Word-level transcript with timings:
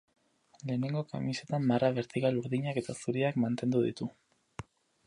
Lehenengo 0.69 1.03
kamisetan 1.11 1.67
marra 1.73 1.91
bertikal 1.99 2.41
urdinak 2.41 2.81
eta 2.85 2.97
zuriak 3.05 3.39
mantendu 3.45 3.87
ditu. 3.89 4.11